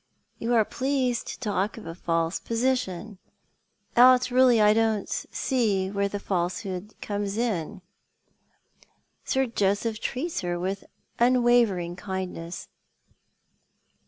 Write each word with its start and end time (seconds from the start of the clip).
"You 0.39 0.55
are 0.55 0.65
pleased 0.65 1.27
to 1.27 1.39
talk 1.39 1.77
of 1.77 1.85
a 1.85 1.93
false 1.93 2.39
position— 2.39 3.19
out 3.95 4.31
really 4.31 4.59
I 4.59 4.73
don't 4.73 5.07
see 5.07 5.91
where 5.91 6.09
the 6.09 6.17
falsehood 6.19 6.95
comes 7.03 7.37
iu. 7.37 7.81
Sir 9.25 9.45
Joseph 9.45 9.99
treats 9.99 10.41
her 10.41 10.59
with 10.59 10.85
unwavering 11.19 11.95
kindness." 11.95 12.67